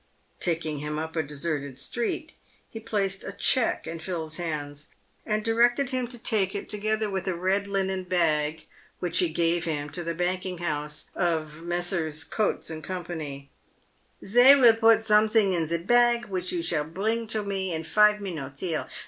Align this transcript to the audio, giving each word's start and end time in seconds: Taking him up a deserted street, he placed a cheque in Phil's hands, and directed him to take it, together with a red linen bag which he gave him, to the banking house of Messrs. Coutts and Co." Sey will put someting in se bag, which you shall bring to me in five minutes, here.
Taking 0.39 0.79
him 0.79 0.97
up 0.97 1.15
a 1.15 1.21
deserted 1.21 1.77
street, 1.77 2.31
he 2.67 2.79
placed 2.79 3.23
a 3.23 3.31
cheque 3.31 3.85
in 3.85 3.99
Phil's 3.99 4.37
hands, 4.37 4.87
and 5.27 5.45
directed 5.45 5.91
him 5.91 6.07
to 6.07 6.17
take 6.17 6.55
it, 6.55 6.67
together 6.69 7.07
with 7.07 7.27
a 7.27 7.35
red 7.35 7.67
linen 7.67 8.05
bag 8.05 8.65
which 8.97 9.19
he 9.19 9.29
gave 9.29 9.65
him, 9.65 9.91
to 9.91 10.03
the 10.03 10.15
banking 10.15 10.57
house 10.57 11.05
of 11.13 11.61
Messrs. 11.61 12.23
Coutts 12.23 12.71
and 12.71 12.83
Co." 12.83 13.03
Sey 14.23 14.55
will 14.59 14.73
put 14.75 15.05
someting 15.05 15.53
in 15.53 15.69
se 15.69 15.83
bag, 15.83 16.25
which 16.29 16.51
you 16.51 16.63
shall 16.63 16.85
bring 16.85 17.27
to 17.27 17.43
me 17.43 17.71
in 17.71 17.83
five 17.83 18.19
minutes, 18.19 18.61
here. 18.61 18.87